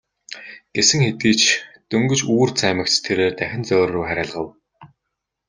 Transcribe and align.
Гэсэн 0.75 0.99
хэдий 1.05 1.35
ч 1.41 1.43
дөнгөж 1.89 2.21
үүр 2.33 2.49
цаймагц 2.59 2.95
тэрээр 3.05 3.33
дахин 3.39 3.63
зоорьруу 3.69 4.05
харайлгав. 4.07 4.47